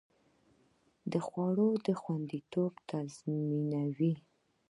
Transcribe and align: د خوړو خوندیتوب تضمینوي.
د 1.11 1.13
خوړو 1.25 1.69
خوندیتوب 2.01 2.73
تضمینوي. 2.89 4.13